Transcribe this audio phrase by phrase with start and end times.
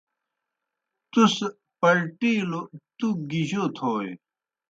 [1.11, 1.35] تُس
[1.79, 2.61] پلٹِیلوْ
[2.97, 4.11] تُوک گیْ جوْ تَھوئے؟